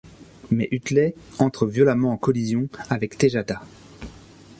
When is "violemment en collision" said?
1.67-2.67